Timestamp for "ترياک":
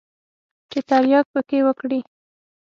0.89-1.25